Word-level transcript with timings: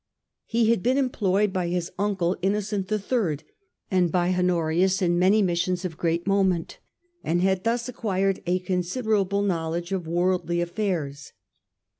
He 0.47 0.71
had 0.71 0.81
been 0.81 0.97
employed 0.97 1.53
by 1.53 1.67
his 1.67 1.91
uncle, 1.99 2.35
Innocent 2.41 2.91
III, 2.91 3.37
and 3.91 4.11
by 4.11 4.29
Honorius, 4.33 4.99
in 4.99 5.19
many 5.19 5.43
missions 5.43 5.85
of 5.85 5.95
great 5.95 6.25
moment, 6.25 6.79
and 7.23 7.43
had 7.43 7.63
thus 7.65 7.87
acquired 7.87 8.41
a 8.47 8.57
considerable 8.57 9.43
knowledge 9.43 9.91
of 9.91 10.07
worldly 10.07 10.59
affairs. 10.59 11.33